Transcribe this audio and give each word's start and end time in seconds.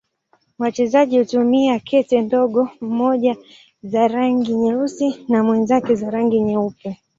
Wachezaji 0.59 1.19
hutumia 1.19 1.79
kete 1.79 2.21
ndogo, 2.21 2.69
mmoja 2.81 3.37
za 3.83 4.07
rangi 4.07 4.53
nyeusi 4.55 5.25
na 5.29 5.43
mwenzake 5.43 5.95
za 5.95 6.09
rangi 6.09 6.39
nyeupe. 6.41 6.99